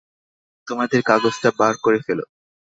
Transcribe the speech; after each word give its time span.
তোমাদের 0.67 0.99
কাগজটা 1.03 1.49
বার 1.59 1.73
করে 1.83 1.99
ফেল। 2.05 2.19